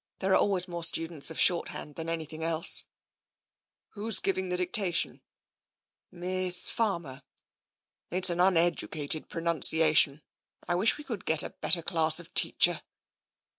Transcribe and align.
'* 0.11 0.17
There 0.17 0.33
are 0.33 0.37
always 0.37 0.67
more 0.67 0.83
students 0.83 1.29
of 1.29 1.39
short 1.39 1.67
hand 1.67 1.93
than 1.93 2.09
anything 2.09 2.43
else." 2.43 2.85
"Who's 3.89 4.19
giving 4.19 4.49
the 4.49 4.57
dictation?"" 4.57 5.21
Miss 6.25 6.71
Farmer."" 6.71 7.21
It's 8.09 8.31
an 8.31 8.39
uneducated 8.39 9.29
pronunciation. 9.29 10.23
I 10.67 10.73
wish 10.73 10.97
we 10.97 11.03
could 11.03 11.23
get 11.25 11.43
a 11.43 11.51
better 11.51 11.83
class 11.83 12.19
of 12.19 12.33
teacher." 12.33 12.81